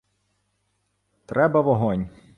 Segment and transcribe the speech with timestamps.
[1.25, 2.09] —Треба вогонь.